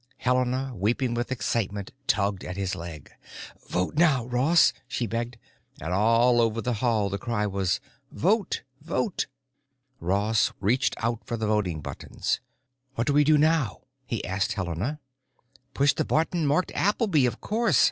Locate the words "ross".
4.25-4.73, 9.99-10.53